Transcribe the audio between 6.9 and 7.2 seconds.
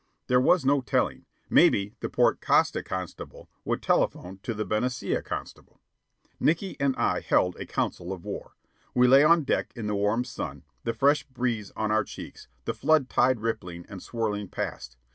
I